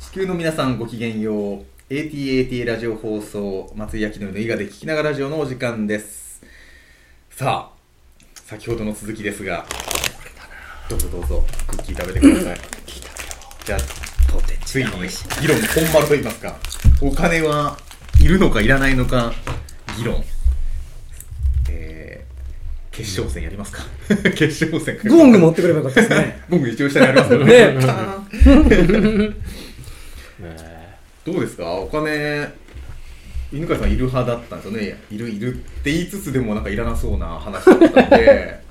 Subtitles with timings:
[0.00, 1.64] 地球の皆さんごきげんよう。
[1.90, 6.42] ATAT ラジオ放送松井明典の伊賀で聞きながらラジオのお時間です。
[7.30, 7.76] さあ
[8.34, 9.66] 先ほどの続きですが。
[10.88, 12.58] どうぞどうぞクッキー食べてください。
[13.64, 13.78] じゃあ
[14.64, 14.96] ついに議
[15.48, 16.56] 論本丸と言いますか
[17.02, 17.76] お金は
[18.20, 19.32] いるのかいらないのか
[19.96, 20.22] 議論。
[21.70, 23.82] えー、決勝戦やりますか？
[24.36, 24.98] 決勝戦。
[25.08, 26.42] ゴング持ってくればよかったですね。
[26.50, 27.76] ゴング一応下にありますよね。
[27.80, 29.36] カーン
[30.40, 31.72] ねどうですか？
[31.72, 32.48] お金
[33.52, 34.96] 犬飼さんいる派だったんですよね？
[35.10, 38.60] いるいるって言いつつでもなんかいらなそうな話だったんで。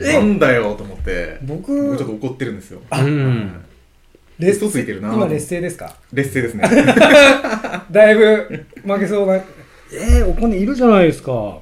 [0.00, 1.38] なんだよと思って。
[1.42, 2.80] 僕もうちょっと怒ってるんですよ。
[2.92, 3.64] うん。
[4.38, 5.12] 劣嘘ついてるな。
[5.12, 5.94] 今劣勢ですか？
[6.12, 6.62] 劣勢ですね。
[7.90, 9.34] だいぶ負けそうな。
[9.36, 11.58] えー、お金いるじゃないですか。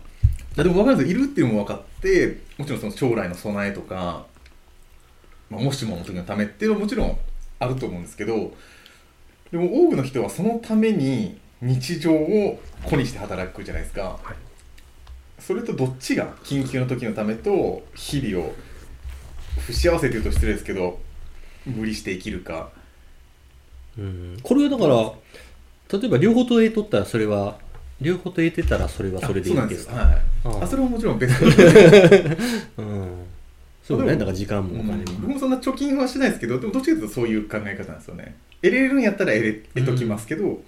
[0.57, 1.19] でも分かるんですよ。
[1.19, 4.27] いるっていうのも分かってもちろんその将来の備えとか、
[5.51, 7.19] まあ、もしもの時のためっていうのはもちろん
[7.61, 8.53] あると思うんですけど
[9.51, 14.19] でも多くの人はそのために日常を子にして働くじゃないですか、
[15.39, 18.55] それとどっちが緊急の時のためと日々を
[19.59, 21.01] 不幸せというと失礼ですけど
[21.67, 22.71] 無理して生きるか。
[23.99, 24.39] うん。
[24.43, 25.13] これはだから
[25.99, 27.59] 例えば両方と得とったらそれは
[28.01, 30.23] 両方と得てたらそれはそれでいいんですかはい。
[30.45, 31.31] ああそれはもちろん別。
[31.33, 32.37] に で
[32.77, 33.09] うん。
[33.83, 34.13] そうね。
[34.13, 40.63] だから時間もお金僕ももそんな貯金はしないですけどでもどっちかというとそういう考え方なんですよね得れるんやったら得れ得ときますけど、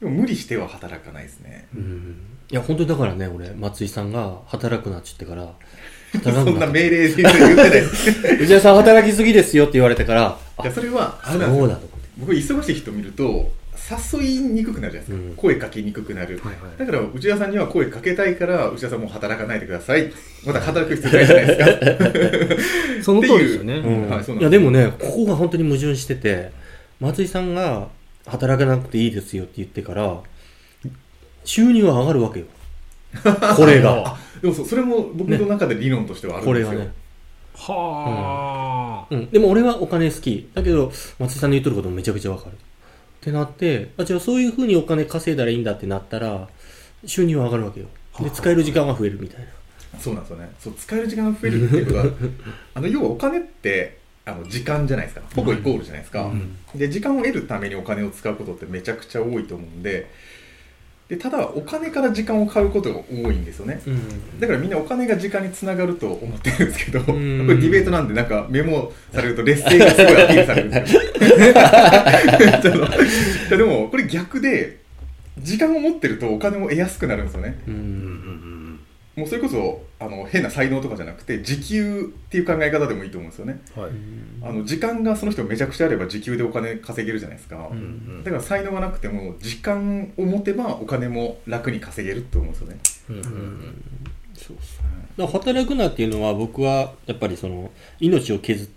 [0.00, 1.68] でも無理しては働かないですね。
[1.74, 2.16] うん。
[2.50, 5.54] いや本当にだからね俺松井さんが働くなっちってから
[6.12, 7.70] 働そんな命令で言ってない。
[7.70, 11.78] ですい内田さん働きすぎですよって言われてからあやそれはあそうだれなんですよ。
[11.78, 12.08] と思って。
[12.18, 13.52] 僕忙しい人見ると
[14.12, 15.36] 誘いにくくなるじゃないですか、うん。
[15.36, 16.78] 声かけにくくなる、はいはい。
[16.78, 20.10] だから内田さんには声かけたいから内田さんもう働かないでください。
[20.44, 22.56] また働く必要ないじゃないで
[22.96, 23.02] すか。
[23.04, 23.74] その通りですよね。
[23.74, 23.90] う。
[23.90, 24.08] ん。
[24.10, 26.50] はいそうなんですいやでもねここが本当に矛盾してて
[27.00, 27.88] 松井さんが
[28.26, 30.20] 働かなくていいですよって言ってから
[31.44, 32.46] 収入は上がるわけよ。
[33.56, 34.16] これが。
[34.40, 36.92] でもそうそれも僕の中で理論としてはあるんですよ、これがね。
[37.54, 40.48] はあ、うん、でも俺はお金好き。
[40.54, 42.52] だけど松井さんの言っとることもめちゃくちゃわかる。
[42.52, 42.56] っ
[43.20, 46.48] てなってあじゃあそういうふうにお金稼いだらいいんだってなったら
[47.04, 47.86] 収入は上がるわけよ。
[48.20, 49.46] で使える時間が増えるみたいな。
[49.98, 50.50] そうなんですよね。
[50.58, 52.04] そう使える時間が増えるっていうことは
[52.74, 55.22] あの要はお金ってあの時間じゃないですか。
[55.34, 56.56] ほぼイコールじゃないですか、うん。
[56.74, 60.10] で時間を得るためにお金を使うことってめちゃくちゃ多いと思うんで
[61.08, 63.82] でただお金から時間を買うことが多いんですよね。
[63.84, 64.38] うん。
[64.38, 71.02] だからみんなお金が時間につながると思ってるんですけど、これんディベートなんでなんかメモされると劣勢がすごいアピールされるんですよ
[73.58, 74.78] でもこれ逆で
[75.38, 77.58] 時間を持ってるとお金も得やすくなるんですよね。
[77.66, 78.69] うん
[79.20, 83.60] もうそれこそあの変な才能とかじゃなくて時給っていう考え方でもいいと思うんですよね。
[83.76, 83.90] はい。
[84.42, 92.78] あの時間がその人めちゃくちゃあれば時給でお金稼げるじゃないですか、うんだから才能がなくても時間を持てばお金も楽に稼げるって思うんですよね。
[93.10, 93.84] うん
[94.34, 97.70] そうそうだから働くなっていうのは僕はやっぱりその
[98.00, 98.68] 命を削っ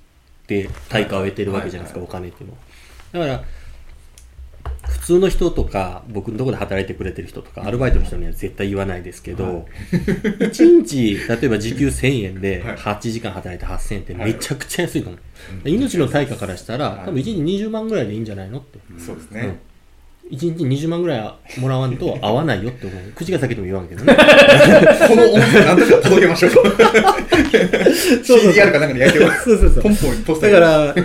[0.46, 2.08] て対価を得てるわけじゃないですか、はい。
[2.10, 2.56] お金っていうの
[3.22, 3.28] は。
[3.28, 3.48] だから
[5.04, 12.78] 普通の人とか僕のところで働いてくれてる人とかアルバイトの人には絶対言わないですけど、1日例えば時給1000円ではい。
[12.78, 15.18] 8時間働いて8000円ってめちゃくちゃ安いと思
[15.66, 18.80] う、命の対価からしたら多分1日20万ぐらいでいいんじゃないのって。
[18.98, 19.60] そうですね、
[20.32, 23.12] 1日20万ぐらいもらわんと合わないよって思う。
[23.14, 24.16] 口が裂けても言わんけどね。
[25.06, 26.52] この音声なんとか届けましょう。
[28.24, 29.44] CDR かなんかに焼いてます。
[29.50, 29.84] そうそうそう。
[29.84, 30.96] ポンポンポスターだから、うん、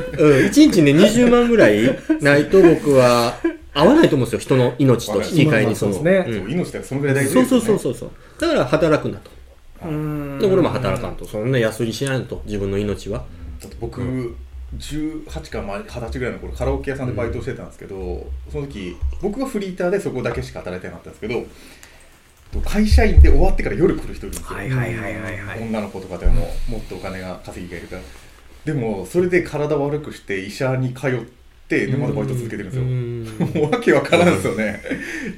[0.46, 3.34] 1日ね、20万ぐらいないと僕は
[3.78, 6.00] 合わないと思うんですよ、人の命と引き換えにその。
[6.00, 8.10] ねそう命ってそのぐらい大事ね、そうそうそうそう。
[8.40, 9.30] だから働くなと。
[9.84, 11.24] うんで、俺も働かんと。
[11.24, 13.24] そんな安売りしないと、自分の命は。
[13.60, 14.34] だって僕、
[14.76, 25.62] 18かまあ20歳ぐらいの頃カラオケ屋さんでバイトしてたんですけど、その時僕はフリーターでそこだけしか働いてなかったんですけど会社員で終わってから夜来る人いるんですよ、はいはいはいはいはい。
[25.62, 28.02] 女の子とかでももっとお金が稼ぎがいるから
[28.66, 31.37] でもそれで体悪くして医者に通って
[31.68, 33.08] でまだバイト続けてるんですよ、うん
[33.62, 34.80] もう わけわからんですよね。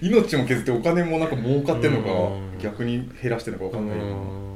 [0.01, 2.59] 命も削ってお金もなんか儲かってんのかうん。
[2.63, 4.05] 逆に減らしてるのかわかんないよ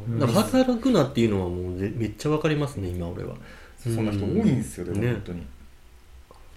[0.09, 0.19] うん。
[0.19, 3.35] だから働くなっていうのはもうぜめっちゃわかりますね、今俺は。
[3.83, 5.13] そんな人多いんですよでもね。
[5.13, 5.43] 本当に、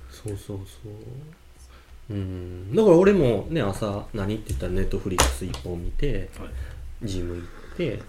[0.10, 2.14] そうそうそう。
[2.14, 2.76] うん。
[2.76, 6.30] だから俺もね、朝何って言ったらネットフリックス一本見て、
[7.04, 8.00] ジム行って、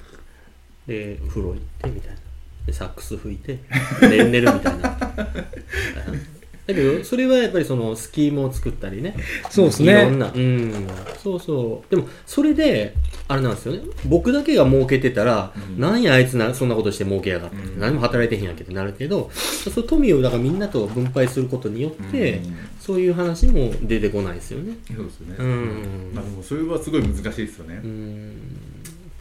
[0.87, 2.19] で、風呂行ってみたいな。
[2.67, 3.59] で、サックス吹いて、
[4.03, 4.99] で寝るみたいな。
[6.69, 9.17] だけどそれはやっぱりそのスキームを作ったりね。
[9.49, 10.19] そうですいろんね。
[10.19, 10.31] な。
[10.31, 10.87] うん。
[11.17, 11.91] そうそう。
[11.91, 12.95] でもそれで
[13.27, 13.81] あれなんですよね。
[14.05, 15.81] 僕だけが儲けてたら、うん。
[15.81, 17.81] なんやあいつなそんなことして儲けやがって、うん。
[17.81, 22.57] 何も働いてへんやんけってなるけどその富をだからみんなと分配することによって、うん。
[22.79, 24.75] そういう話も出てこないですよね。
[24.95, 26.11] そうですよね、うん。
[26.13, 27.81] まあ、でもそれはすごい難しいですよね。
[27.83, 28.33] う、ん。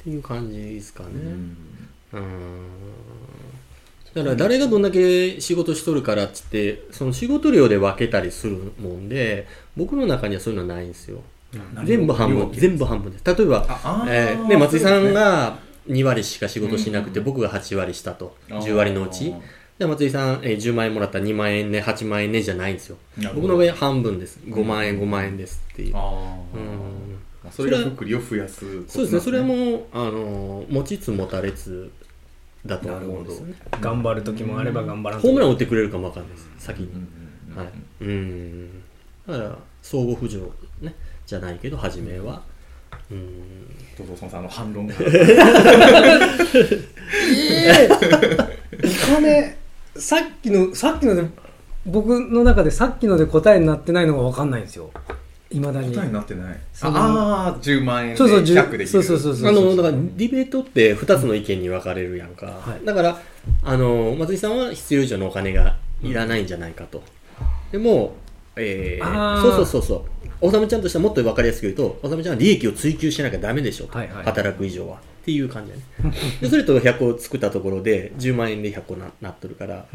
[0.01, 1.09] っていう感じですかね。
[1.13, 1.57] うん。
[2.11, 2.76] うん
[4.17, 11.21] だから誰がどんだけ仕事しとるからっつってその仕事量で分けたりするもんで僕の中にはそういうのはないんですよ。
[11.85, 13.23] 全部半分全部半分です。
[13.25, 13.65] 例えば
[14.09, 18.35] えーね、松井さんが2割しか仕事しなくて、うん僕が8割したと。
[18.49, 19.33] ですね10割のうち。
[19.77, 22.97] で松井さん、えー10万円もらったら2万円ね8万円ねじゃないんですよ。
[23.35, 24.39] 僕の場合半分です。
[24.47, 27.19] 5万円5万円ですっていう、あうん。
[27.47, 29.21] あそれが福利を増やすことそうですね。
[29.21, 31.91] それもう、あのー持ちつ持たれつ
[32.67, 33.55] だと思うんですよね。
[33.81, 37.07] 頑張る時もあれば頑張らんホームランン打ってくれるかもわかんないです先に、ん
[37.51, 37.67] うんはい。
[38.01, 38.83] うん。
[39.27, 40.39] だから相互浮上
[40.81, 42.41] ねじゃないけど初めは。
[43.09, 43.67] うん。
[43.97, 44.93] どうぞそのさんの反論が。
[47.39, 47.89] ええ
[48.83, 49.57] お金
[49.95, 51.23] さっきのさっきので
[51.85, 54.91] 僕の中でさっきので答えになってないのが分かんないんですよ
[55.51, 55.93] いまだに。
[55.93, 56.59] 答えになってない。
[56.81, 58.87] ああー10万円でそうそう10 100できる。
[58.87, 62.85] そうそうそうそうあのだからディベートって2つの意見に分かれるやんか、はい。
[62.85, 63.19] だから
[63.63, 67.01] あの松井さんは必要以上のお金がいらないんじゃないかと、
[67.71, 68.15] でも、
[68.55, 70.01] えーそうそうそうそう。
[70.39, 74.25] おさむちゃんとしてはもっと分かりやすく言うとおさむちゃんは利益を追求しなきゃダメでしょと、はいはい。
[74.25, 74.97] 働く以上は。
[74.97, 75.83] っていう感じだね。
[76.39, 79.85] でそれと100個作ったところで10万円で100個ななっとるから、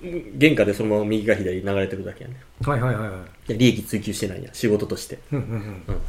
[0.00, 2.36] 原価でそのまま右か左に流れてるだけやね。
[2.62, 3.16] はいはいはいは
[3.46, 3.48] い。
[3.48, 5.18] で利益追求してないんや仕事として。
[5.32, 5.44] うんうん
[5.88, 6.00] うん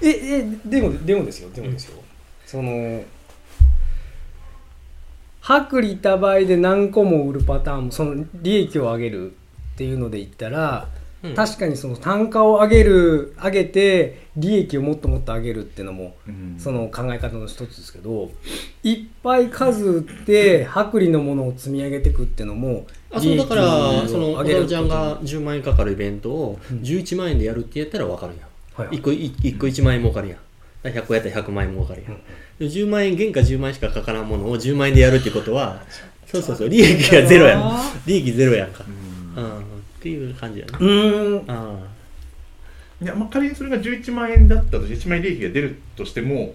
[0.00, 2.00] ええでもでもですよでもですよ、
[2.46, 3.02] その
[5.42, 9.34] 薄利多売で何個も売るパターンもその利益を上げるっ
[9.76, 10.88] ていうので言ったら、
[11.22, 11.34] うん。
[11.34, 16.56] 確かにその単価を上げる上げて利益をもっともっと上げるっていうのもうん。
[16.58, 18.30] その考え方の一つですけど
[18.82, 26.78] いっぱい数売って薄利のものを積み上げていくっていうのもあそうだからそのお上げるさむちゃんが10万円かかるイベントをうん。
[26.78, 28.98] 11万円でやるってやったら分かるやん、はいはい。
[28.98, 30.38] 1個い一個1万円儲かるやん。
[30.80, 32.14] だから100個やったら100万円儲かるやん、
[32.60, 35.82] で10万円原価10万円しかかからんものを10万円でやるってことは
[36.24, 37.80] そうそうそう利益がゼロやん。
[38.06, 38.84] 利益ゼロやんか、
[39.36, 39.44] うん。
[39.44, 41.50] うん、っていう感じやねうーん。
[41.50, 41.88] あ
[43.00, 46.54] いや、まあ、仮にそれが11万円だったとして1万円利益が出るとしても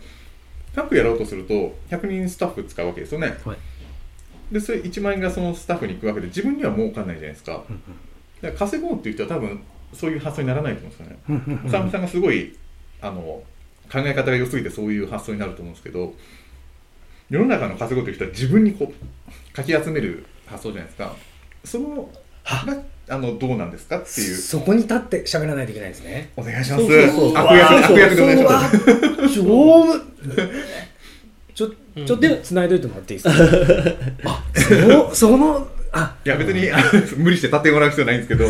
[0.76, 3.58] 100やろうとすると100人スタッフ使うわけですよね、はい。
[4.52, 7.64] でそれ1万円がそのスタッフに行くわけで自分には儲かんないじゃないですか。
[8.42, 9.62] だから稼ごうっていう人は多分
[9.94, 11.70] そういう発想にならないと思うんですよね。
[11.70, 12.58] さんさんがすごい
[13.02, 13.22] あの
[13.92, 16.14] 考え方が良すぎてそういう発想になると思うんですけど
[17.30, 21.16] 世の中の稼ごうという人は自分にこうかき集める発想じゃないですか。
[21.64, 22.10] その
[22.46, 24.36] があのどうなんですかっていう。
[24.38, 26.32] そこに立って喋らないといけないですね。
[26.38, 26.86] お願いします。
[26.86, 27.38] そうそうそう。
[27.38, 28.80] 悪役悪役でお願いします。
[31.54, 33.38] ちょちょっと繋いどいてもらっていいです
[34.24, 34.30] か？
[34.32, 36.16] あそのそのあ。
[36.26, 36.78] いや別にあ
[37.18, 38.46] 無理して立ってもらう必要ないんですけど、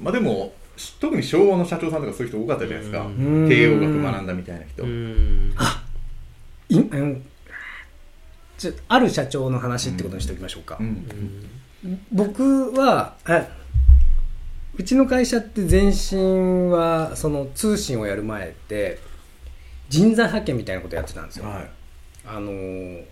[0.00, 3.00] まあでもし特に昭和の社長さんとかそういう人多かったじゃないですか。
[3.06, 3.48] うん。
[3.48, 5.54] 経営学学んだみたいな人、ーうん。
[6.68, 7.22] いうん
[8.58, 11.06] ちょある社長の話ってことにしておきましょうか、うん
[12.12, 13.46] 僕はあ
[14.74, 18.98] うちの会社って前身はその通信をやる前って
[19.88, 21.70] 人材派遣みたいなことやってたんですよ、はい。
[22.26, 23.04] あのー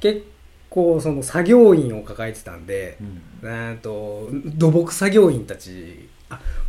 [0.00, 0.24] 結
[0.70, 2.96] 構その作業員を抱えてたんで、
[3.42, 6.08] えーと土木作業員たち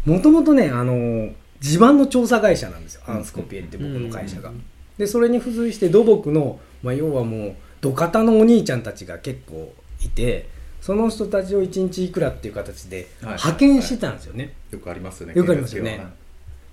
[0.03, 4.49] もともとね、あのー地盤の調査会社なんですよ、うんアンスコピエって僕の会社が。
[4.49, 4.63] うん
[4.97, 9.73] でそれに付随して土木の、まあ、要はもう土方のお兄ちゃんたちが結構
[10.05, 10.49] いて
[10.81, 14.53] その人たちを1日いくらっていう形ではい派遣してたんですよね。
[14.71, 16.05] よくありますよねよくありますよね。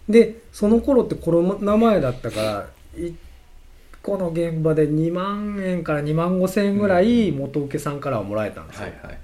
[0.08, 3.14] でその頃ってコロナ前だったから1
[4.02, 9.18] 個の現場で2万円から2万5千円ぐらい元請けさんからはもらえたんですよ、はいはい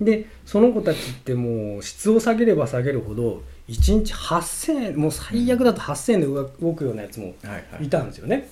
[0.00, 7.86] でその子たちってもう質を下げれば下げるほど1日8000円もう最悪だと8000円で動動くようなやつもはいはい。
[7.86, 8.48] いたんですよね。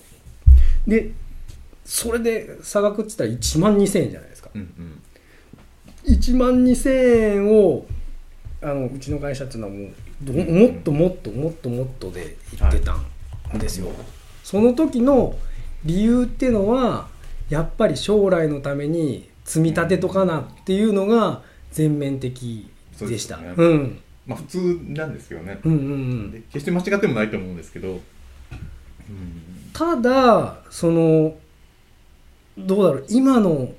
[0.85, 1.11] で
[1.85, 5.01] それで差額って言ったら1万2000円じゃないですかうん
[6.07, 6.13] うん。
[6.13, 7.85] 1万2000円を
[8.61, 9.89] あのうちの会社っていうのはもう
[10.21, 12.95] どもっともっともっともっとで言ってた
[13.55, 13.91] んですよ、
[14.43, 15.37] その時の
[15.85, 17.07] 理由っていうのは
[17.49, 23.37] やっぱり将来のために積み立てとかなっていうのが全面的でした。
[23.37, 23.53] そうね。
[23.57, 23.99] うん。
[24.25, 25.59] まあ普通なんですけどね。
[25.63, 25.83] うんうんう
[26.27, 26.31] ん。
[26.31, 27.89] で決して間違ってもないと思うんですけど。
[27.89, 28.01] うん。
[29.71, 31.35] ただその
[32.57, 33.05] どうだろう。
[33.09, 33.71] 今の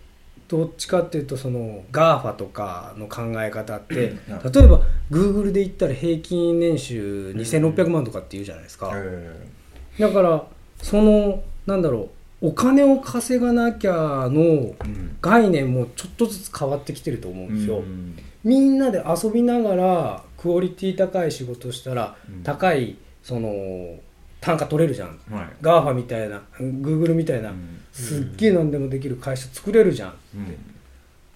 [0.49, 9.47] どっちかっていうとその GAFA とかの考え方ってな例えば Google で言ったら平均年収2600万とかって言うじゃないですか、え
[9.99, 10.45] だから
[10.83, 12.09] そのなんだろ
[12.41, 14.75] うお金を稼がなきゃの
[15.21, 18.17] 概念もちょっとずつ変わってきてると思うんですよ、うん。
[18.45, 22.43] みんなで遊びながらクオリティ高い仕事したら、うん。
[22.45, 23.99] 高いその
[24.49, 25.09] 単価取れるじゃん。
[25.31, 25.47] はい。
[25.61, 27.81] GAFA みたいな Google みたいな、うん。
[27.93, 30.15] すっげえ何でもできる会社作れるじゃん。
[30.37, 30.57] うん。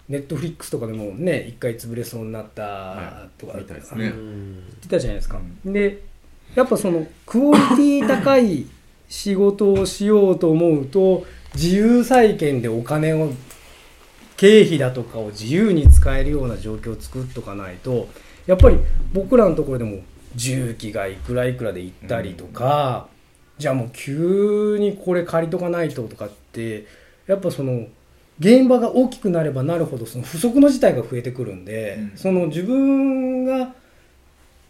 [0.08, 3.40] ネットフリックスとかでもね一回潰れそうになったはい。
[3.40, 4.04] とか、みたいですね。
[4.04, 4.64] 言うん。
[4.76, 6.02] ってたじゃないですか、うで
[6.54, 8.66] やっぱそのクオリティ高い
[9.10, 13.30] 仕事をしようと思うと自由債権でお金を
[14.38, 18.08] 経費だとかを自由に使えるような状況を作っとかないと
[18.46, 18.78] やっぱり
[19.12, 19.98] 僕らのところでも
[20.34, 23.08] 重機がいくらいくらで行ったりとか、
[23.58, 26.86] じゃあもう急にこれ借りとかないととかって
[27.26, 27.86] やっぱその
[28.40, 32.16] 現場が大きくなればなるほどその不足の事態が増えてくるんで、うん。
[32.16, 33.74] その自分が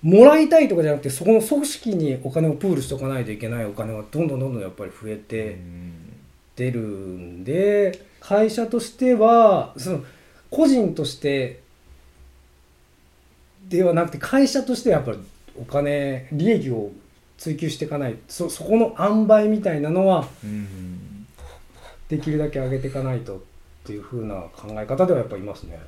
[0.02, 5.58] もらいたいとかじゃなくてそこの組織にお金をプールしとかないといけないお金はどんどんどんどんやっぱり増えて
[6.56, 10.04] 出るんで会社としてはその
[10.50, 11.62] 個人として
[13.68, 15.18] ではなくて会社としてはやっぱり
[15.56, 16.90] お金利益を
[17.38, 18.16] 追求していかない。
[18.28, 21.26] そそこの塩梅みたいなのはうん
[22.08, 23.40] できるだけ上げていかないとっ
[23.84, 25.80] ていう風な考え方ではやっぱりいますね。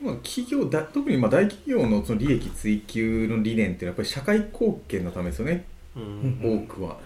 [0.00, 5.64] でも企業だ特にまあ大企業のその利益追求の理念っていうのはやっぱり社会貢献のためですよね、
[5.96, 6.64] うんうん。
[6.64, 6.98] 多くは。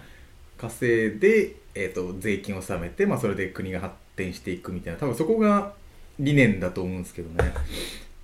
[0.57, 4.99] 稼いで、えー、と税金を納めて、まあ、それで国が発展していくみたいな。
[4.99, 5.73] 多分そこが
[6.19, 7.53] 理念だと思うんですけどね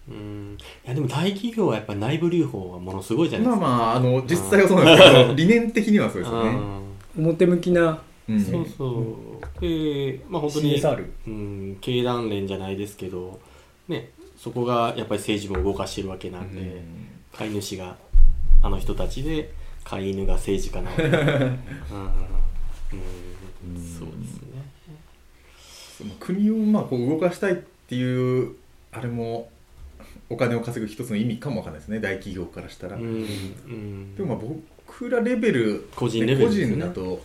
[0.09, 0.57] うん。
[0.85, 3.65] いやでも大企業はやっぱ内部留保はものすごいじゃないですか。
[3.67, 6.59] まあまああの実際はそうなんですけど理念的にはそうですよね、
[7.17, 8.39] 表向きなうん。
[8.39, 9.17] そうそ
[9.59, 9.61] う。
[9.61, 13.39] で、まあ本当に、CSR うん、経団連じゃないですけど、
[13.87, 16.81] ね、そこがやっぱり政治も動かしてるわけなんで、
[17.33, 17.95] 飼い主が
[18.61, 19.51] あの人たちで、
[19.83, 21.57] 飼い犬が政治家な ん、うん、
[23.77, 26.15] そうですね。
[26.19, 27.55] 国をまあこう動かしたいっ
[27.87, 28.55] ていう
[28.91, 29.49] あれも
[30.31, 31.99] お金を稼ぐ一つの意味かもわかんないですね。
[31.99, 33.07] 大企業からしたら、うん、う
[33.69, 34.15] ん。
[34.15, 34.45] でもまあ
[34.87, 36.45] 僕らレベル個人レベルね。
[36.45, 37.21] 個人だと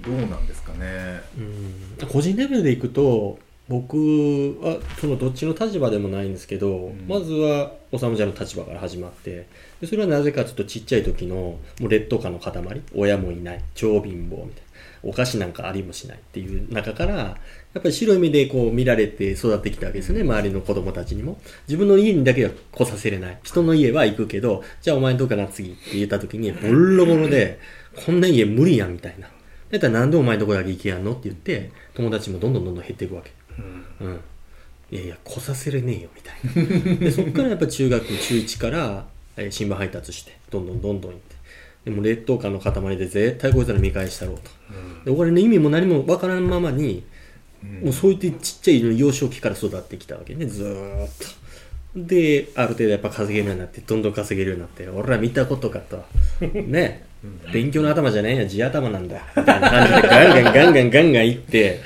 [0.00, 1.20] どうなんですかね。
[1.38, 2.08] うん。
[2.08, 3.96] 個人レベルでいくと僕
[4.62, 7.06] はそのどっちの立場でもないんですけど、ん。
[7.06, 9.46] まずはおさむちゃんの立場から始まって
[9.80, 12.52] でそれはなぜかというとちっちゃい時のもう劣等感の塊？
[12.94, 13.62] 親もいない。
[13.74, 14.69] 超貧乏みたいな
[15.02, 17.36] お菓子なんかありもしないっていう中からや
[17.78, 20.22] っぱり白い目でこう見られて育ってきたわけですよね。
[20.22, 21.40] 周りの子供たちにも。
[21.68, 23.38] 自分の家にだけは来させれない。
[23.42, 27.58] 人の家は行くけどじゃあお前どうかな次って言った時にボロボロで
[28.04, 29.28] こんな家無理やんみたいな。
[29.70, 33.30] だったらなんでお前のとこだけ行けやんのって言って友達もどんどんどんどん減っていくわけ。
[34.00, 34.20] うん。
[34.90, 36.98] いやいや来させれねえよみたいな。
[36.98, 41.36] でそこからやっぱ中学中1から、えー新聞配達してどんどんどんどん行って
[41.84, 44.50] でも劣等感の塊で絶対こいつら見返したろうと、
[45.04, 47.04] でお金の意味も何もわからんままに、
[47.82, 50.46] もうそういってちっちゃい幼少期から育ってきたわけね。
[50.46, 51.40] ずーっと。
[51.96, 56.04] である程度やっぱ稼げるようになってどんどん稼げるようになって俺ら見たことかと。
[56.40, 57.10] ね。
[57.52, 61.80] 勉強の頭じゃないや地頭なんだみたいな感じでガンガンガンガンガンガンいって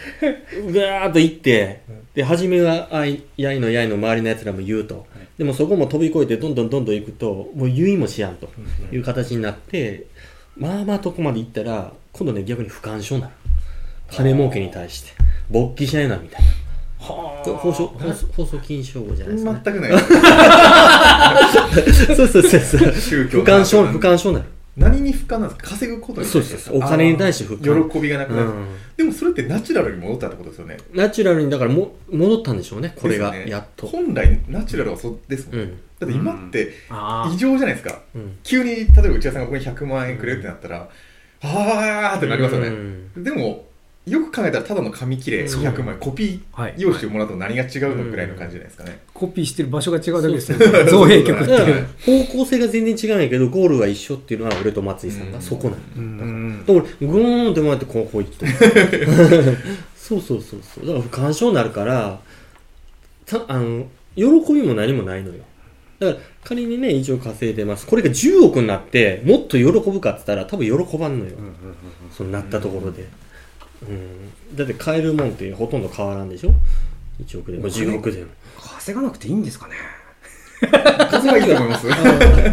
[0.62, 1.82] うわーっといって
[2.14, 5.06] で初めはあいやいのやいの周りのやつらも言うと
[5.38, 8.48] でもそこも飛び越えてどんどんどんどん行くともう言いもしやんと
[8.92, 10.06] いう形になって
[10.56, 13.34] まあまあとこまで行ったら今度ね逆に不干渉になる。
[14.10, 15.12] 金儲けに対して。
[15.50, 16.48] 勃起しないなみたいな。
[17.06, 17.88] これ放送
[18.34, 19.90] 放送禁止用語じゃないですか、ね、全くない。
[22.16, 22.80] そうそうそうそう。
[23.24, 25.70] 不干渉不干渉になる何に不可なんですか？
[25.70, 26.78] 稼ぐことにそうそうそう。
[26.78, 27.90] お金に対して不可。
[27.90, 28.66] 喜びがなくなる、うん。
[28.96, 30.78] でもそれってナチュラルに戻ったってことですよね。
[30.92, 35.80] ナチュラルにだからも戻ったんでしょうねこれがねやっと、本来ナチュラルはそうですもん、うん。
[36.00, 38.38] だって今ってあ異常じゃないですか、うん。
[38.42, 40.88] 急に例えば内田さんが僕に100万円くれるってなったら、
[41.42, 42.70] あーってなりますよね、う
[43.20, 43.24] ん。
[43.24, 43.66] でも
[44.06, 46.74] よく考えたらただの紙切れそう100万円コピはい。
[46.76, 51.86] ー用紙をもらうと何が違うのくらいの感じじゃないですかね、コピーしてる場所が違うだけですよね造幣局っていう。
[52.26, 56.66] 方向性が全然違うんやけどゴールが一緒っていうのは俺と松井さんがそこなの、うん。
[56.66, 58.46] だからグーンって回ってこうこう行って
[59.96, 60.86] そうそうそうそう。
[60.86, 62.20] だから不干渉になるから
[63.24, 65.36] たあの喜びも何もないのよ。
[65.98, 67.86] だから仮にね一応稼いでます。
[67.86, 71.32] これが10億になってもっと喜ぶかって言ったら多分喜ばんのよ、
[72.14, 73.06] そうなったところで、
[73.88, 76.52] うん、だって買えるもんってほとんど変わらんでしょ
[77.22, 77.66] ？1億でも。
[77.66, 78.30] 10億でも。
[78.60, 79.74] 稼がなくていいんですかね？
[81.10, 81.86] 数がいいと思います。
[81.86, 81.90] い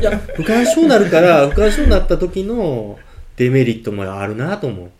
[0.03, 2.99] や不干渉になるから不干渉になった時の
[3.37, 4.91] デメリットもあるなと思う。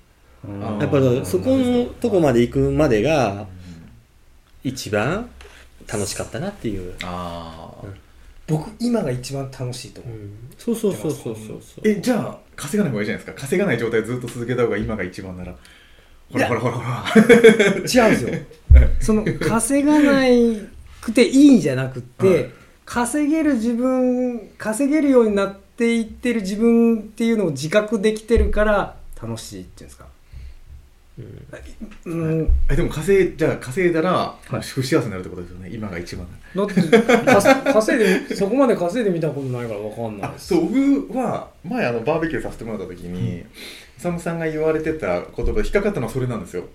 [0.80, 3.46] やっぱりそこのとこまで行くまでが
[4.64, 5.30] 一番
[5.88, 7.86] 楽しかったなっていう、ああ、
[8.48, 10.16] 僕今が一番楽しいと思う、
[10.58, 11.88] そうそうそうそうそうそう。
[11.88, 13.42] えじゃあ稼がない方がいいじゃないですか。
[13.42, 15.54] 稼がない状態をずっと続けた方が今が一番なら
[16.32, 17.04] ほらほらほらほら。
[17.16, 17.22] 違
[17.76, 18.30] うんですよ。
[19.00, 20.58] その稼がない
[21.02, 22.50] くていいんじゃなくって、はい。
[22.86, 30.06] 稼げる自分稼げるようになっていってる自分っていうのを自覚できてるから楽しいっていうんですか。
[32.06, 34.62] うん、えでも稼いじゃあ稼いだら、い。
[34.62, 35.70] 不幸せになるってことですよね。
[35.72, 36.26] 今が一番。
[36.56, 40.54] だってか稼いでそこまで稼いでみたことないから分かんないです。
[40.56, 43.44] あそう僕は前あのバーベキューさせてもらった時に
[44.10, 46.66] 勇さんが言われてた言葉で引っかかったのはそれなんですよ。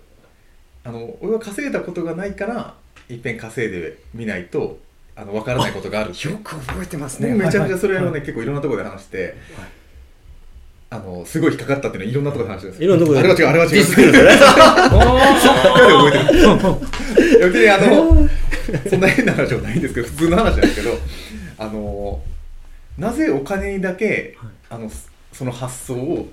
[0.85, 2.75] あの俺は稼いだことがないから
[3.09, 4.79] いっぺん稼いでみないと
[5.17, 6.15] あの分からないことがあるよ
[6.45, 7.33] く覚えてますね。
[7.33, 8.21] 僕めちゃめちゃそれをね、はい。
[8.21, 9.35] 結構いろんなところで話して、
[10.91, 12.85] あのすごい引っかかったっていうのはいろんなところで話してるんです。
[12.85, 13.21] いろんなとこで。
[13.21, 13.71] あれは違うあれは違う。
[13.71, 14.37] ディスってるんですよね。
[15.87, 17.51] 覚えてる。
[17.53, 18.29] 別にあの
[18.91, 20.99] そんな変な話はないんですけど普通の話なんですけど
[21.59, 22.21] あの
[22.99, 24.37] なぜお金にだけ、
[24.69, 24.91] あの
[25.33, 26.29] その発想を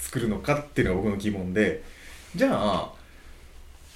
[0.00, 1.82] 作るのかっていうのが僕の疑問で
[2.34, 2.92] じゃあ、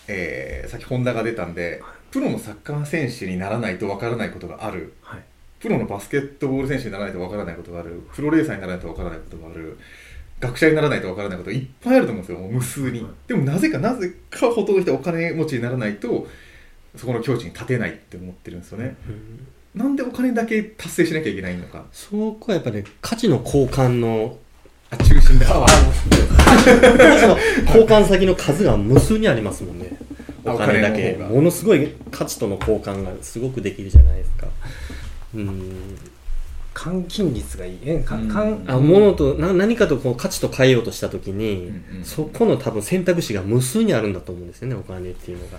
[0.08, 4.94] えー、さっきホンダが出たんでプロのサッカー選手にならないとわからないことがある。
[5.02, 5.22] はい。
[5.58, 8.02] プロのバスケットボール選手にならないとわからないことがある。
[8.14, 9.78] プロレーサーにならないとわからないことがある。
[10.40, 16.26] 学者にならないとわからないこといっぱいあると思うんですよもう無数に、でもなぜかなぜかほとんどの人はお金持ちにならないと
[16.96, 18.96] そこの境地に立てないって思ってるんですよね、
[19.74, 21.86] なんでお金だけ達成しなきゃいけないのか。
[21.92, 24.38] そこはやっぱね価値の交換の
[24.94, 25.46] あ中心だ。
[25.46, 25.66] 価
[27.16, 29.96] 値の交換先の数が無数にありますもんね。
[30.46, 31.14] あお金だけ。
[31.14, 34.46] ものすごい価値との交換がすごくできるじゃないですか。
[35.34, 35.98] うん。
[36.74, 37.78] 換金率がいい。
[37.84, 38.64] えかうん。
[38.66, 42.04] あ物とな何かとこう価値と変えようとした時に、うんうん。
[42.04, 45.58] そこの多分選択肢が無数にあるんだと思うんですよねお金っていうのが。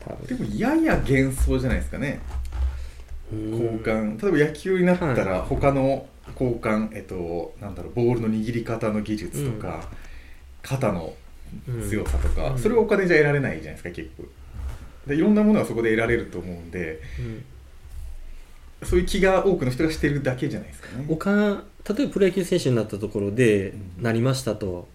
[0.00, 0.38] 多分。
[0.38, 2.20] でもやや幻想じゃないですかね。
[3.32, 4.22] 交換。
[4.22, 9.88] 例えば野球になったら他の交換えっとなんだろうボールの握り方の技術とか、
[10.62, 11.14] 肩の
[11.88, 12.58] 強さとか、うん。
[12.58, 14.30] それをお金じゃ得られないじゃないですか結局
[15.06, 17.44] でいろんなものはそこで得られると思うんでうん。
[18.86, 21.06] そういう気が多くの人がしてるだけじゃないですかね。
[21.08, 24.02] お金例えばプロ野球選手になったところでうん。
[24.02, 24.86] なりましたと、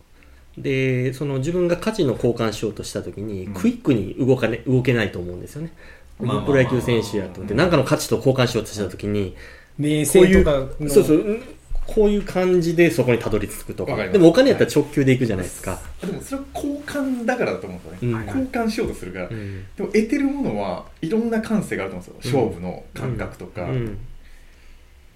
[0.58, 3.54] でその自分が価値の交換しようとした時に、うん。
[3.54, 5.74] クイックに動か、ね、動けないと思うんですよね、
[6.20, 7.58] プロ野球選手やと思ってうん。
[7.58, 9.36] 何かの価値と交換しようとした時に
[9.78, 10.90] 名声とかの。
[10.90, 11.18] そうそう。
[11.18, 11.44] うん
[11.86, 13.96] こういう感じでそこにたどり着くとか。
[14.08, 18.26] でもお金やったら直球でいくじゃないですか、あでもそれは交換だからだと思うんですよね、うん。
[18.26, 19.66] 交換しようとするから、うん。
[19.76, 23.86] でも得てるものはいろんな感性があると思うんですよ、勝負の感覚とか,、うん。
[23.86, 23.98] だか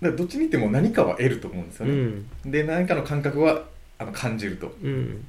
[0.01, 2.51] らどっちに行っても何かは得ると思うんですようね、ん。
[2.51, 3.63] で何かの感覚は
[3.97, 4.75] あの感じると。
[4.83, 5.25] うん。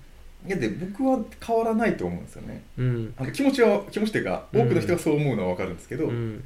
[0.47, 2.63] いやで僕は変わらないと思うんですよね。
[2.79, 3.15] うん。
[3.17, 6.45] あの気持ちは気持ちというか多くの人がそう思うのは分かるんですけど、うん。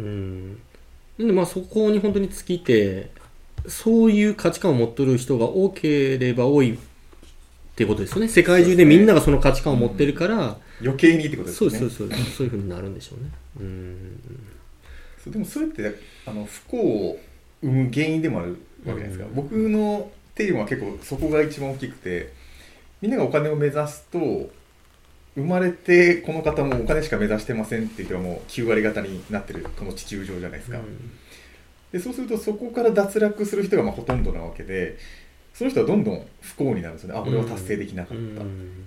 [0.00, 0.58] うん
[1.18, 3.10] でまあそこに本当に尽きて
[3.66, 6.78] そういう価値観を持ってる人が多ければ多いっ
[7.76, 8.28] ていうことですよね。
[8.28, 13.30] 世界中でみんながその価値観を持ってるから余計にってことですそうそうそうそういうふうになるんでしょうね。
[13.60, 14.20] うん。
[15.22, 15.94] そうでもそれって
[16.26, 17.18] あの不幸を
[17.62, 19.34] 生む原因でもあるわけじゃないですか、うん。
[19.34, 22.32] 僕のテーマは結構そこが一番大きくて
[23.00, 24.50] みんながお金を目指すと
[25.34, 30.78] 生まれてこの方もお金しか目指してませんっていう人はもう9割方になってるこの地球上じゃないですか、
[31.90, 34.98] でそうするとそこから脱落する人がまあほとんどなわけで
[35.54, 37.18] その人はどんどん不幸になるんですよね。
[37.18, 38.86] あ俺は達成できなかった、うん。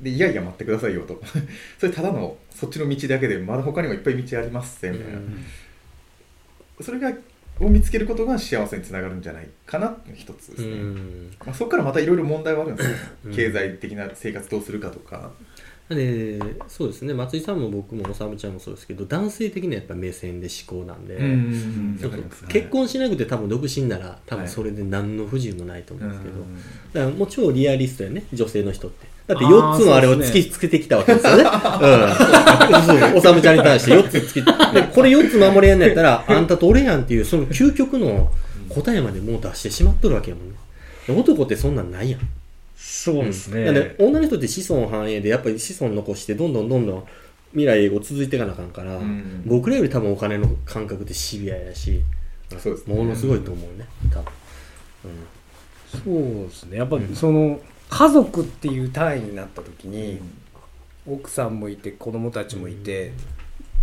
[0.00, 1.20] でいやいや待ってくださいよと。
[1.78, 5.20] それただのそっちの道だけでまだ他にもいっぱい道ありますぜみたいな、
[6.80, 7.12] それが
[7.60, 11.36] を見つけることが幸せにつながるんじゃないかな一つですね、うん。
[11.44, 13.34] まあ、そこからまたいろいろ問題はあるんですよ、うん。
[13.34, 15.32] 経済的な生活どうするかとか、
[15.94, 17.14] でそうですね。
[17.14, 21.18] 松井さんも僕も修ちゃんもそうですけど男性的なやっぱ目線で思考なんで、
[22.48, 26.34] 結婚しなくて多分独身なら多分それで何の不自由もないと思うんですけど、
[26.92, 29.06] だからもう超リアリストやね女性の人って。
[29.28, 31.44] だってあー4つのあれを突きつけてきたわけですよね。
[31.44, 31.48] うん。
[32.82, 38.30] そうおさむちゃんに対して4つつけてでこれ4つ守れやんのやったらあんたと俺やんっていうその究極の
[38.68, 40.54] 答えまでもう出してしまっとるわけやもんね。
[41.08, 42.20] 男ってそんなんないやん
[42.80, 43.64] そうですね。
[43.64, 47.04] だから女の人って子孫繁栄でやっぱり子孫残してどんどんどんどん
[47.50, 49.42] 未来永劫続いていかなあかんから、うん。
[49.44, 52.00] 僕らより多分お金の感覚ってシビアやし
[52.56, 52.94] そうですね。
[52.94, 54.32] ものすごいと思うね多分、
[55.90, 56.76] そうですね。
[56.78, 57.60] やっぱその
[57.90, 60.20] 家族っていう単位になった時に、
[61.06, 63.12] 奥さんもいて子供たちもいて、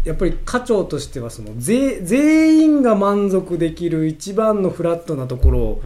[0.04, 5.82] やっぱり課長としてはその全全員が満足できる一番のフラットなところを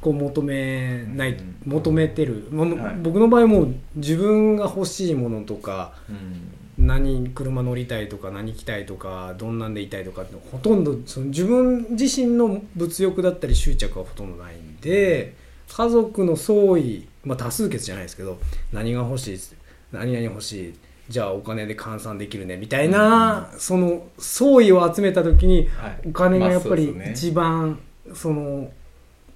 [0.00, 1.56] こう求めない、うん。
[1.66, 2.96] 求めてる、ものはい。
[3.02, 6.86] 僕の場合もう自分が欲しいものとかうん。
[6.86, 15.34] 何車乗りたいとか何着たいとかどんなんでいたいとかってほとんどその自分自身の物欲だったり執着はほとんどないんで
[15.68, 18.38] 家族の総意、まあ、多数決じゃないですけど
[18.72, 19.38] 何が欲しい
[19.92, 20.74] 何々欲しい
[21.08, 26.08] じゃあお金で換算できるねみたいな、その総意を集めた時にはい。
[26.08, 27.80] お金がやっぱり一番
[28.14, 28.70] その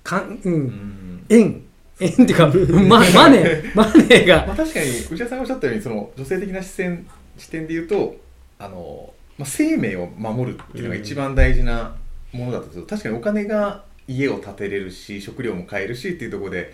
[0.04, 0.54] かん、う、うん。
[0.66, 1.62] ん円
[2.00, 2.46] 円っていうか、
[2.82, 3.70] ま、マネー。
[3.74, 4.44] マネーが。
[4.46, 7.06] まあ、確かに内田さんがおっしゃったようにその女性的な視線
[7.38, 8.16] 視点で言うと
[8.58, 11.96] あの、まあ、生命を守るっていうのが一番大事な
[12.32, 16.72] ものだとすると、確かにお金が家を建てれるし食料も買えるしっていうところで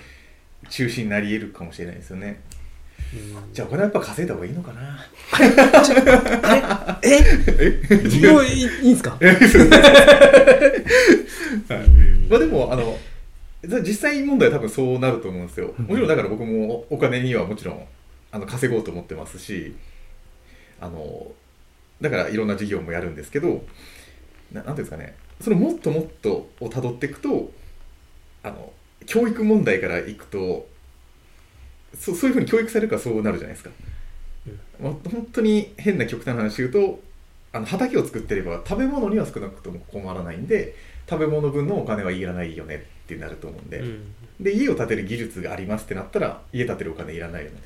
[0.68, 2.40] 中心になり得るかもしれないですよね。
[3.52, 5.06] じゃあお金はやっぱ稼いだ方がいいのかな？
[5.32, 5.38] あ
[7.02, 7.20] れえ？
[8.32, 9.16] もういいいいんすか？
[12.28, 12.98] まあでもあの
[13.62, 15.74] 実際問題は多分そうなると思うんですよ。
[15.78, 17.86] もちろんだから僕もお金にはもちろん
[18.32, 19.74] あの稼ごうと思ってますし
[20.80, 21.32] あの
[22.00, 23.62] だからいろんな事業もやるんですけど
[24.52, 25.14] ななんていうんですかね。
[25.40, 27.50] そのもっともっとをたどっていくと
[28.42, 28.72] あの
[29.06, 30.68] 教育問題からいくと
[31.94, 33.70] そそういうふうに教育されるからそうなるじゃないですか、
[34.80, 37.00] まあ、本当に変な極端な話言うと
[37.52, 40.76] あの畑を作ってれば食べ物には少なくとも困らないんで
[41.08, 44.14] 食べ物分のお金はいらないよねってなると思うんで、うん。
[44.40, 47.56] で家を建てる技術がありますってなったら家建てるお金いらないよね。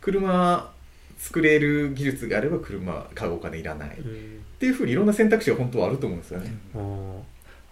[0.00, 0.70] 車
[1.18, 4.44] 作れる技術があれば車買うお金いらない、っうん。
[4.58, 7.14] ていうふうにいろんな選択肢が本当はあると思うんですよね、あー。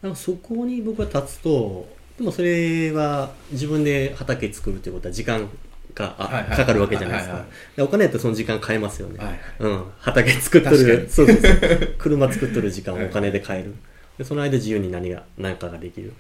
[0.03, 5.49] なんかそこに僕は立つとでもそれは自分で畑作るということは時間
[5.95, 7.35] があかかるわけじゃないですか。
[7.35, 11.95] はいはいでお金やったらその時間買えますよね、はいうん、畑作っとるそうそうそう。
[11.99, 13.75] 車作っとる時間をお金で買える。
[14.17, 16.13] でその間自由に何が何かができる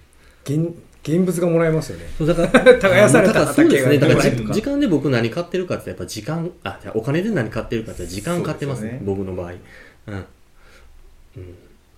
[0.44, 2.06] 現現物がもらえますよね。
[2.16, 2.48] そうだから
[2.78, 3.98] 耕されただからそうですね。
[3.98, 9.52] だから時間で僕何買ってるかってやっぱ時間あじゃあお金で何買ってるかって時間買ってますねそうですよ僕の場合。
[9.52, 10.24] うん、うん、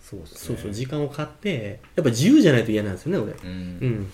[0.01, 3.33] そうですそうそう時間を買ってやっぱ自由じゃないと嫌なんですよね俺。
[3.33, 3.79] うん。
[3.81, 4.01] うん。
[4.05, 4.13] だか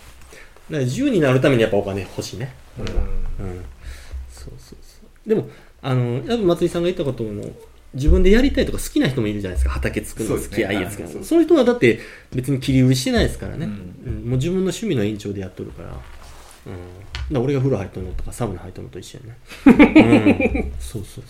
[0.71, 2.55] ら自由になるためにやっぱお金欲しいね。
[2.79, 2.85] うん。
[2.85, 2.89] う
[3.51, 3.65] ん。
[4.33, 5.29] そうそうそう。
[5.29, 5.51] でも
[5.83, 7.45] あのやっぱ松井さんが言ったことも
[7.95, 9.71] 自分でやりたいとか好きな人もいるじゃないですか。
[9.71, 10.75] 畑作るの好き、ね。
[10.75, 10.81] いい。
[10.83, 11.25] やつがはいそう。
[11.25, 12.01] その人はだって
[12.35, 13.95] 別に切り売りしてないですからね、うん。
[14.07, 14.31] うん。
[14.31, 19.19] もう自分の趣味の延長でやっとるから,、うん、だ俺が風呂入っとるのとかサウナ入っとるのと一緒
[19.67, 21.25] やね、うん、 そうそう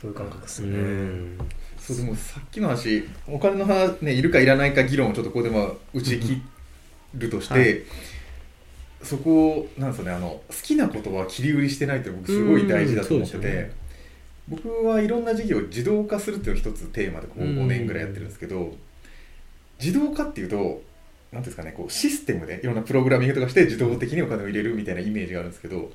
[0.00, 0.10] そう。
[0.10, 1.38] いう感覚ですそう、よね、うん。
[1.78, 6.42] そうでもさっきの話お金の話、ね、いるかいらないか議論をちょっとここでまあ打ち切
[7.14, 7.82] るとして、はい。
[9.02, 13.72] そこをなんですよねあの好きなことは切り売りしてないって僕すごい大事だと思ってて、う
[14.48, 17.58] 僕はいろんな事業を自動化するっていうのを一つテーマでこううん。
[17.60, 18.74] 5年ぐらいやってるんですけど、
[19.80, 20.82] 自動化っていうと何てい
[21.32, 25.90] うんですかねこうシステムでいろんなプログラミングとかして自動的にお金を入れるみたいなイメージがあるんですけど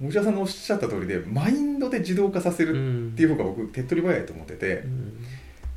[0.00, 4.78] 持田さんのおっしゃった通りでマインドで自動化させるっていう方が僕手っ取り早いと思ってて。
[4.78, 5.24] うん。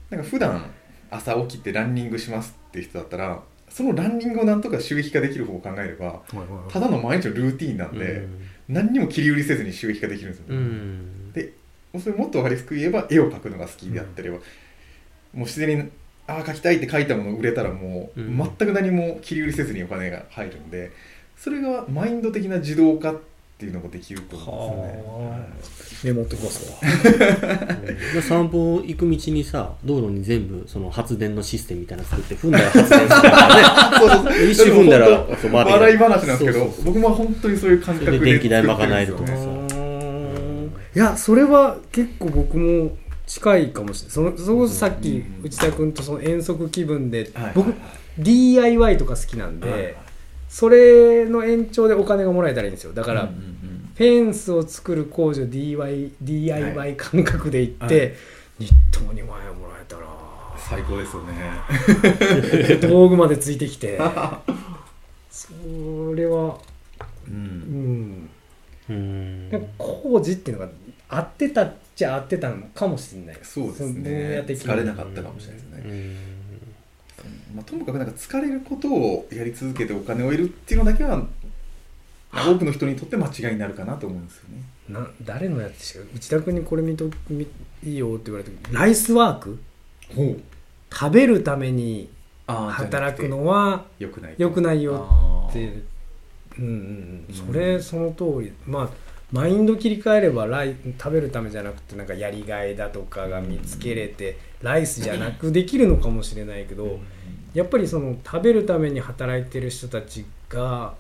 [0.09, 0.71] なんか普段
[1.11, 6.21] 朝起きてランニングしますっていう人だったらそのランニングをなんとか収益化できる方を考えれば
[6.69, 8.27] ただの毎日のルーティンなんで、
[8.67, 11.31] 何にも切り売りせずに収益化できるんですよ、うねん。
[11.33, 11.53] で
[11.97, 14.41] それもっと分かりやすく言えば絵を描くのが好きであったりは、も
[15.33, 15.89] う自然に
[16.27, 18.37] ああ描きたいって書いたもの売れたらもううん。
[18.37, 20.91] 全く何も切り売りせずにお金が入るんで
[21.35, 23.19] それがマインド的な自動化っ
[23.57, 26.19] ていうのができると思うんですよね。
[26.19, 26.79] はメモってきますわ。
[28.13, 33.99] で散歩行く道にさ道路に全部その発電のシステムみたいなの作って踏んだら発電するからね。
[33.99, 34.33] そうそう。
[34.33, 35.07] そう一瞬踏んだら
[35.41, 36.75] そう笑い話なんですけどそうそう。
[36.75, 39.58] そう僕も本当にそういう感覚で電気代賄えると作ってかんですよね
[40.95, 42.97] いやそれは結構僕も
[43.27, 44.37] 近いかもしれない。
[44.37, 47.73] そのそさっきうん内田君とその遠足気分で、はい僕
[48.17, 49.95] DIY とか好きなんで、はい
[50.49, 52.91] それの延長でお金がもらえたらいいんですよ。
[52.91, 58.03] だから、フェンスを作る工場 DIY, DIY 感覚で行って、は
[58.63, 58.65] い。
[58.65, 60.07] 日当2万円もらえたら。
[60.57, 62.81] 最高ですよね。
[62.89, 63.99] 道具までついてきて。
[65.29, 65.53] そ
[66.15, 66.57] れは
[67.27, 68.29] ううんん
[68.89, 69.67] うんなんか
[70.09, 70.71] 工事っていうのが
[71.09, 74.43] 合ってたっちゃ合ってたのかもしれないそうですね。
[74.47, 75.83] 疲れなかったかもしれないですね。
[75.85, 76.15] うん
[77.55, 81.21] まあ、ともかくなんか疲れることをやり続けてお金を得るっていうのだけは
[82.31, 84.63] 多くの人にとって間違いになるかなと思うんですよね。
[84.87, 87.45] な誰のやつでしたか内田君にこれ見と見
[87.83, 89.59] いいよって言われてライスワーク？
[90.15, 90.41] ほう。
[90.91, 92.09] 食べるために
[92.47, 94.35] あ働くのは良くない。
[94.37, 95.83] 良くないよって
[96.57, 98.89] うんうんうんうんそれその通りまあ
[99.31, 106.99] マインド切り替えればライ食べるためじゃなくてなんかやりがいだとかが見つけれてライスじゃなくできるのかもしれないけど
[107.53, 110.93] やっぱりその食べるために働いてる人たちが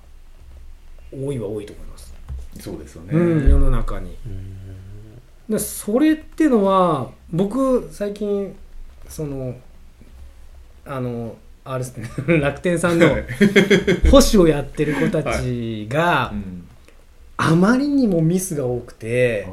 [1.11, 2.13] 多いは多いと思います、
[2.59, 3.13] そうですよね。
[3.13, 4.15] うん、世の中に。
[4.25, 4.59] うん。
[5.49, 8.55] でそれっていうのは僕最近
[9.07, 9.55] その
[10.85, 13.07] あのあれですね 楽天さんの
[14.11, 16.48] 保守をやってる子たちがうん
[17.41, 19.47] あまりにもミスが多くて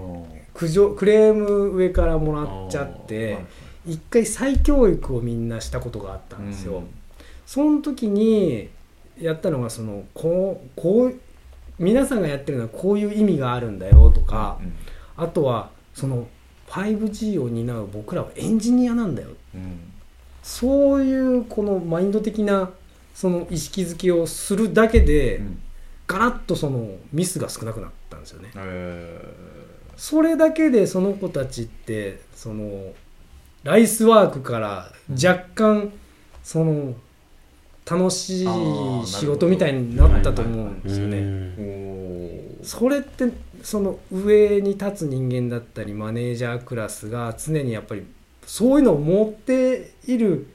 [0.55, 3.39] 苦情クレーム上からもらっちゃって
[3.87, 6.83] 一回再教育をみんなしたことがあったんですよ。
[7.47, 8.71] その時に
[9.21, 11.15] やったのがそのこうこう
[11.79, 14.59] 皆さんがやってるのはこういう意味があるんだよとか、
[15.17, 16.27] あとはその
[16.69, 19.29] 5G を担う僕らはエンジニアなんだよ。
[19.55, 19.93] うん。
[20.43, 22.71] そういうこのマインド的な
[23.15, 25.63] その意識づけをするだけで、うん
[26.07, 28.51] ガラッとそのミスが少なくなったんですよね。
[28.57, 29.35] え
[29.97, 32.93] それだけでその子たちってその
[33.65, 35.93] ライスワークから若干
[36.43, 36.95] その
[37.91, 38.47] 楽しい
[39.07, 42.57] 仕事みたいになったと思うんですよね。
[42.63, 48.05] それってその上に立つ人間だったりマネージャークラスが常にやっぱり
[48.45, 50.49] そういうのを持っている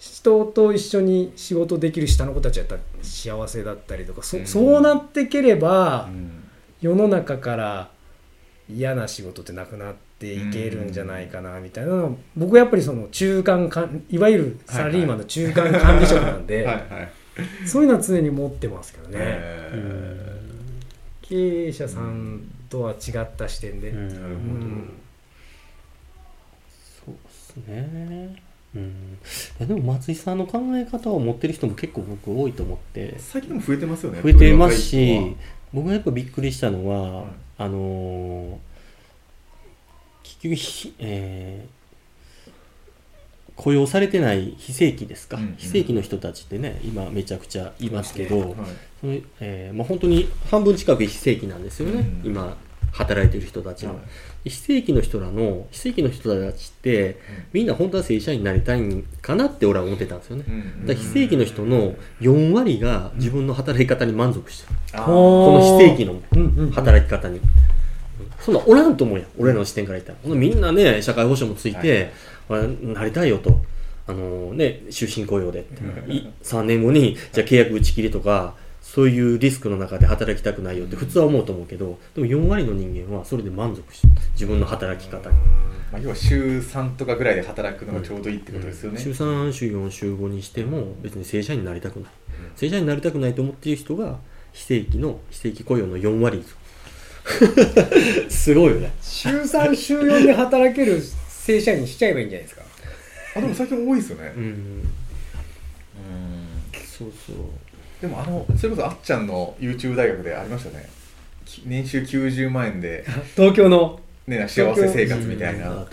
[0.00, 4.46] 人と一緒に仕事できる下の子たちだったら幸せだったりとかそ,、うん。
[4.46, 6.42] そうなってければうん。
[6.80, 7.90] 世の中から
[8.74, 17.68] 嫌な仕事ってなくなっていけるんじゃないかなみたいなのを僕はやっぱりその中間管いわゆるサラリーマンの中間管理職なんで、はいはい。
[17.68, 19.16] そういうのは常に持ってますけどね。
[19.18, 20.40] え
[21.22, 23.98] 経営者さんとは違った視点で、そ
[27.12, 28.49] うですね。
[28.74, 28.86] うん、い
[29.58, 33.16] やでも松井さんの考え方を持ってる人も結構僕多いと思って。
[33.18, 35.36] 最近でも増えてますよね増えてますし
[35.72, 37.24] 僕がやっぱびっくりしたのは、はい。
[37.58, 38.56] あのー
[40.22, 41.80] 結局ひ、えー
[43.56, 45.54] 雇用されてない非正規ですか、うんうん。
[45.58, 48.56] 非正規の人たちってね今めちゃくちゃいますけど、子ははい。
[49.02, 52.30] そのえーまあ、本当に半分近く非正規なんですよね、うん。
[52.30, 52.56] 今
[52.92, 54.02] 働いてる人たちの、はい
[54.44, 57.20] 非正規の人らの非正規の人たちって
[57.52, 67.40] みんな本当は正社員になりたいんかなって俺は思ってたんですよね、うんだから非正規の人の4割が自分の働き方に満足してる、この非正規の働き方に、
[68.40, 70.34] そんなおらんと思うやん俺らの視点から言ったら。
[70.34, 72.12] みんなね社会保障もついて、
[72.48, 73.60] あなりたいよと。
[74.06, 84.12] あのね終身雇用でって、い3年後にじゃあ契約打ち切りとかそういうリスクの中で働きたくないよって普通は思うと思うけどでも4割の人間はそれで満足してる。
[84.32, 85.36] 自分の働き方に。
[85.92, 92.10] まあ、要は週3とかぐらいで働くのがちょうどいいってことですよね、週3週4週5にしても別に正社員になりたくない、
[92.54, 94.18] 正社員になりたくないと思っている人が
[94.52, 96.44] 非正規の非正規雇用の4割
[98.30, 98.92] すごいよね。
[99.02, 102.62] 週3週4で働ける正社員にしちゃえばいいんじゃないですか。
[103.36, 104.82] あでも最近多いですよね、うん。
[106.84, 107.36] そうそう
[108.00, 110.88] でもあのそれこそあっちゃんの YouTube 大学でありましたね。
[111.44, 113.04] き年収90万円で、
[113.36, 115.68] 東京のね、幸せ生活みたいな。
[115.68, 115.84] ね。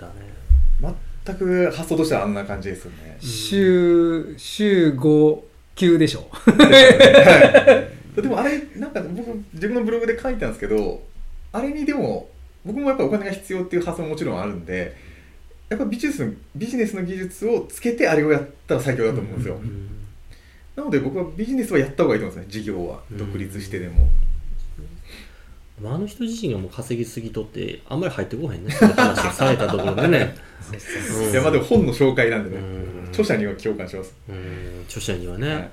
[1.25, 3.17] 全く発想としてはあんな感じですよね。
[3.19, 5.39] 週週5
[5.75, 6.29] 級でしょ。
[8.15, 11.03] でもあれなんか僕自分のブログで書いたんですけど
[11.51, 12.29] あれにでも
[12.65, 14.95] 僕もやっぱお金が必要っていう発想ももちろんあるんで
[15.69, 19.96] やっぱビジネスのビジネスの技術をつけてあれをやったら最強だと思うんですよ、うん
[20.77, 22.99] なので僕はビジネスはやった方がいいと思うんですね事業は。
[23.11, 23.17] うん。
[23.17, 24.07] 独立してでも、
[25.81, 28.71] まああの人自身がもう稼ぎすぎとってあんまり入ってこへんね。
[28.71, 30.35] 話をされたところでね。
[30.71, 33.09] う んいやまあでも本の紹介なんでね、うん。
[33.09, 34.13] 著者には共感します。
[34.29, 34.83] うん。
[34.87, 35.71] 著者にはね、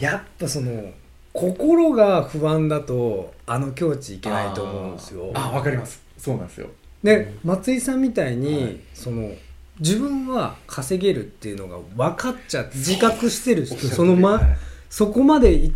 [0.00, 0.92] やっぱその
[1.32, 5.30] 心が不安だとあの境地いけないと思うんですよ。
[5.32, 6.02] あわかります。
[6.18, 6.66] そうなんですよ。
[7.04, 8.76] で松井さんみたいに、はい。
[8.94, 9.32] その
[9.80, 14.56] 自分は稼げるっていうのが分かっちゃって自覚してる人そのま、はい。
[14.88, 15.72] そこまでいっ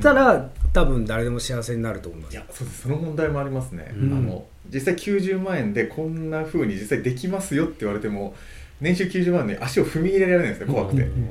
[0.00, 2.32] たら、多分誰でも幸せになると思います。
[2.32, 2.82] いやそうです。
[2.82, 4.12] その問題もありますね、うん。
[4.12, 8.34] あの実際90万円でこんな風に実際できますよって言われても
[8.80, 11.30] 年収90万円に足を踏み入れられないんですよ怖くて、うん。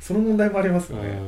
[0.00, 1.18] その問題もありますよね、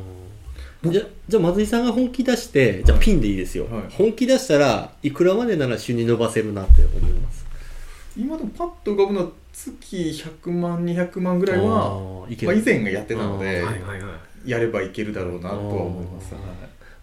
[0.85, 0.93] うん。
[0.93, 3.83] じゃじゃあ松井さんが本気出してじゃあピンでいいですよ、はい。
[3.91, 7.45] 本気出したらいくらまでなら収入伸ばせるなって思います？
[8.17, 14.15] 今でもパッと浮かぶのは月100万200万ぐらいはまあ、る以前がやってたので、はいはいは
[14.45, 14.51] い。
[14.51, 16.41] やればいけるだろうなとは思います、あー。
[16.41, 16.49] はい。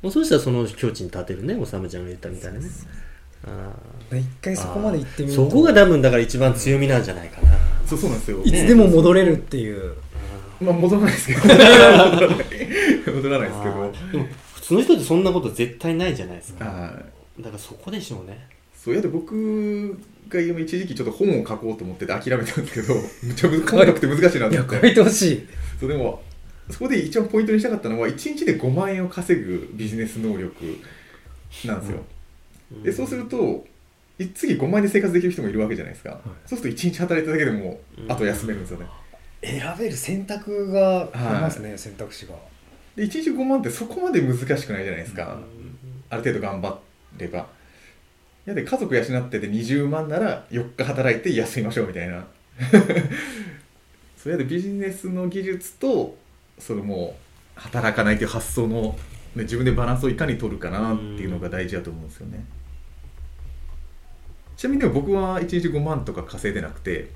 [0.04, 2.68] もうそうしたらその境地に立てるねおさめちゃんが言ったみたいなね。
[4.12, 7.52] 一回そこまで行ってみるとそこが多分だから一番強みなんじゃないかな、
[7.86, 9.96] そうそうなんですよ、いつでも戻れるっていう、
[10.62, 11.40] まあ戻らないですけど。
[11.42, 13.92] 戻らないですけど。
[14.14, 16.66] でも普通の人ってそんなこと絶対ないじゃないですか。
[16.66, 17.02] は
[17.40, 17.42] い。
[17.42, 18.48] だからそこでしょうね
[18.84, 24.82] そうやで僕が今一時期ちょっと本を書こうと思ってて諦めたんですけど むちゃむ書かなくて難しいなと思って。
[24.82, 25.48] 書いてほしい。
[25.80, 26.22] そうでも
[26.70, 30.54] そこで一番ポイントにしたかったのは1日で5万円を稼ぐビジネス能力
[31.66, 32.04] なんですよ、
[32.84, 33.66] でそうすると
[34.18, 38.86] い次5万円で生活できる人もいるわけじゃないですか、そうすると1日働いただけでもあと休めるんですよね、
[39.42, 42.36] 選べる選択がありますね、選択肢が。
[42.96, 45.38] で1日5万ってそこまで難しくないじゃないですか、
[46.10, 46.80] ある程度頑張
[47.18, 47.40] れば。
[47.40, 47.44] い
[48.46, 52.26] やで家族養ってて20万なら4日働いて休みましょうみたいな。
[54.18, 56.18] それでビジネスの技術と
[56.58, 57.18] そのも
[57.58, 58.98] う働かないという発想の、
[59.36, 62.46] ね、自分でバランスをいかに取るかなっていうのが大事だと思うんですよね。
[64.56, 67.10] ちなみにでも僕は1日5万とか稼いでなくて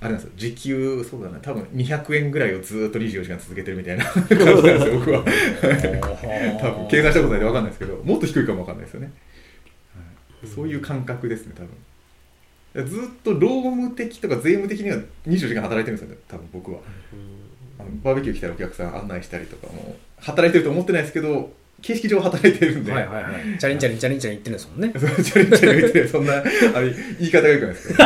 [0.00, 0.32] あれなんですよ。
[0.36, 1.38] 時給そうだな。
[1.38, 5.24] 多分200円ぐらいをずっと24時間続けてるみたいな 感じなんですよ僕は。
[6.60, 9.14] 多分計算したことないで分かんないですけどもっと低いかも分かんないですよね、はい、
[10.44, 11.70] そういう感覚ですね多分。
[12.84, 16.80] ずっと労務的とか税務的には24時間働いてるんですよね多分僕は、
[17.78, 21.50] あのバーベキュー来たらお客さん案内したりとかも働いてると思ってないですけど
[21.82, 26.42] 形式上働いてるんで、はいはいはい、チャリンチャリンチャリンチャリン言ってるんですもんねチャリンチャリン言ってそんなあ
[26.80, 28.04] れ言い方がよくないですけど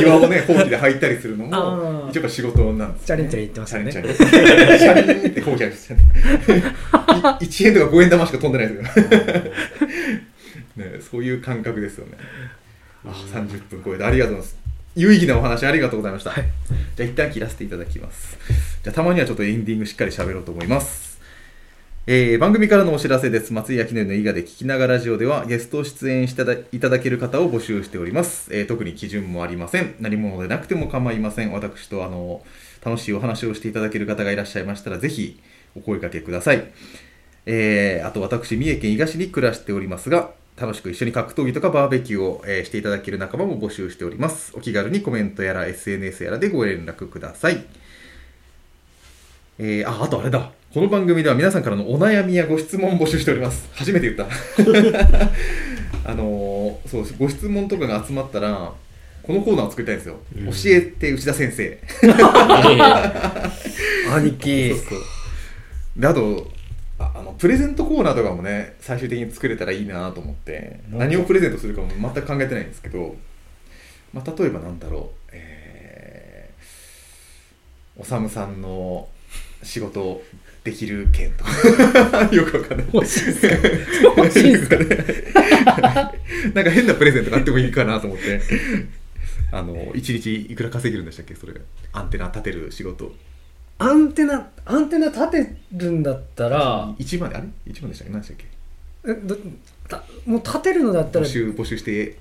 [0.00, 6.04] 庭をねほうきで履いたりするのも一応仕事なんですチャリンチャリン言ってますよねチャリンチャリンってほうきあるんですよね
[7.40, 9.04] 1円とか5円玉しか飛んでないですよ
[10.76, 12.16] ねそういう感覚ですよね
[13.04, 16.44] あ30分超えてありがとうございます有意義なお話ありがとうございました、じゃ
[17.00, 18.38] あ一旦切らせていただきます
[18.82, 21.06] じゃあたまにはちょっとエンディングしっかり喋ろうと思います
[22.08, 23.52] えー番組からのお知らせです。
[23.52, 29.96] 松井明典の伊賀で聞きながらラジオではゲスト出演していただいただける方を募集しております、えー特に基準もありません。
[29.98, 31.50] 何者でなくても構いません。
[31.52, 32.44] 私とあの
[32.84, 35.40] 楽しいお話をしていただける方がいらっしゃいましたら、ぜひ
[35.74, 36.70] お声掛けください。
[37.44, 44.52] えーあと私、三重県伊賀市に暮らしておりますが、楽しく一緒に格闘技とかバーベキューを、えーしていただける仲間も募集しております。
[44.56, 47.62] お気軽にコメントやら SNS やらでご連絡ください。
[49.58, 50.50] えーあ、あとあれだ。
[50.72, 53.68] この番組では皆さんからのお悩みやご質問を募集しております。
[53.74, 54.26] 初めて言った。
[56.10, 58.72] あのーそう、ご質問とかが集まったら、
[59.22, 60.16] このコーナーを作りたいんですよ。
[60.38, 61.78] うん教えて内田先生。
[64.14, 66.50] 兄貴そうそうであと
[67.16, 73.16] ああのプレゼントコーナーとかもね最終的に作れたらいいなと思ってうん何をプレゼントするかも全く考えてないんですけど、
[74.12, 79.08] まあ、例えばなんだろうえー、おさむさんの
[79.62, 80.22] 仕事
[80.64, 81.50] できる件とか。
[82.34, 82.86] よくわかんない。
[82.92, 83.54] 欲しいっすか？
[84.16, 84.76] 欲しいっすか？
[86.54, 88.40] なんか変なプレゼントがあってもいいかなと思って。
[89.52, 91.36] あの1日いくら稼げるんでしたっけ？
[91.36, 91.52] それ。
[91.54, 91.60] が
[91.92, 93.14] アンテナ立てる仕事
[93.78, 98.12] アンテナアンテナ立てるんだったら1万であれ？1万でしたっけ？
[98.12, 98.46] 何でしたっけ？
[99.10, 99.36] えど
[99.88, 102.16] たもう立てるのだったら募集募集して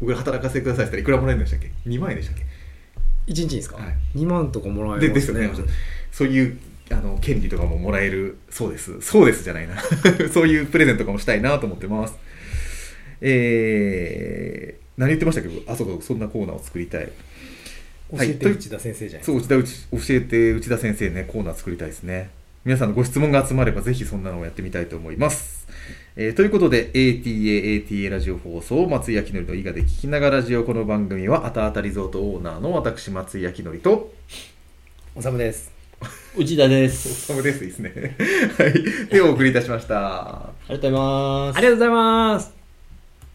[0.00, 2.38] 僕ら働かせてくださいって言ったらいくらもらえるんでしたっけ？2万円でしたっ
[3.28, 4.18] 1日ですか、はい。
[4.18, 5.40] 2万とかもらえけますね。
[5.40, 5.72] でですよね。
[6.12, 6.58] そういう
[6.90, 9.00] あの権利とかももらえるそうです。
[9.00, 9.74] そうですじゃないな。
[10.32, 12.14] そういうプレゼントとかもしたいなと思ってます。
[13.20, 15.48] えー、何言ってましたけ？
[15.48, 17.10] どあそうかそんなコーナーを作りたい
[18.10, 18.30] 教はい。
[18.30, 22.30] えて内田先生じゃないそう内田内教えて内田先生ねコーナー作りたいですね。
[22.64, 25.68] 皆さんのご質問が集まればぜひそんなのをやってみたいと思います、
[26.16, 30.64] えーということで ATA ATA ラジオ放送松井明則の伊賀で聞きながらラジオ。
[30.64, 34.12] この番組はあたあたリゾートオーナーの私松井明則と
[35.14, 35.72] おさむです。
[36.36, 37.26] 内田です。
[37.26, 37.92] サムですですね。
[38.58, 39.08] はい。
[39.08, 40.34] でお送りいたしました。
[40.34, 41.06] ありがとうござい
[41.48, 41.56] ます。
[41.56, 41.66] あり。
[41.66, 42.55] がとうございます